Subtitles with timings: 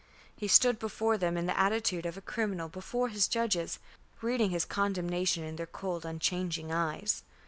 [0.35, 3.77] He stood before them in the attitude of a criminal before his judges,
[4.19, 7.21] reading his condemnation in their cold unchanging eyes.